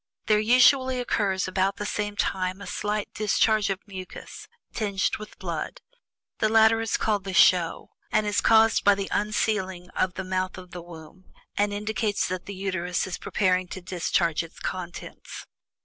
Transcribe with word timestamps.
There 0.25 0.39
usually 0.39 0.99
occurs 0.99 1.47
about 1.47 1.75
the 1.75 1.85
same 1.85 2.15
time 2.15 2.59
a 2.59 2.65
slight 2.65 3.13
discharge 3.13 3.69
of 3.69 3.87
mucus 3.87 4.47
tinged 4.73 5.17
with 5.17 5.37
blood. 5.37 5.79
The 6.39 6.49
latter 6.49 6.81
is 6.81 6.97
called 6.97 7.23
"the 7.23 7.35
show," 7.35 7.91
and 8.11 8.25
is 8.25 8.41
caused 8.41 8.83
by 8.83 8.95
the 8.95 9.09
unsealing 9.11 9.91
of 9.91 10.15
the 10.15 10.23
mouth 10.23 10.57
of 10.57 10.71
the 10.71 10.81
womb, 10.81 11.25
and 11.55 11.71
indicates 11.71 12.27
that 12.29 12.47
the 12.47 12.55
Uterus 12.55 13.05
is 13.05 13.19
preparing 13.19 13.67
to 13.67 13.79
discharge 13.79 14.41
its 14.41 14.57
contents. 14.59 15.45